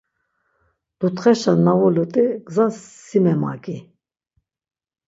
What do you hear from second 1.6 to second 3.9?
na vulut̆i, gzas si memagi.